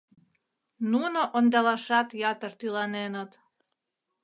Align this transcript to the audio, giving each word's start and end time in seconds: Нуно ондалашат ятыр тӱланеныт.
Нуно 0.91 1.21
ондалашат 1.37 2.09
ятыр 2.31 2.51
тӱланеныт. 2.59 3.31